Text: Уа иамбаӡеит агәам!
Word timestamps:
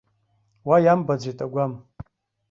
Уа 0.67 0.77
иамбаӡеит 0.85 1.39
агәам! 1.45 1.73